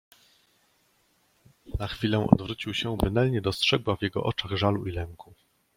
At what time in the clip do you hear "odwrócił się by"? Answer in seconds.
2.31-3.11